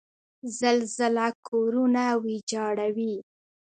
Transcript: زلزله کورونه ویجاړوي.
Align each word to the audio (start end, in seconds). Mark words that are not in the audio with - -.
زلزله 0.59 1.27
کورونه 1.47 2.03
ویجاړوي. 2.23 3.15